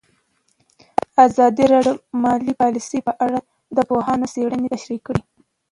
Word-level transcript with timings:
ازادي 1.25 1.65
راډیو 1.73 1.95
د 1.99 2.03
مالي 2.23 2.53
پالیسي 2.61 2.99
په 3.07 3.13
اړه 3.25 3.39
د 3.75 3.77
پوهانو 3.89 4.31
څېړنې 4.33 4.67
تشریح 4.75 5.01
کړې. 5.07 5.21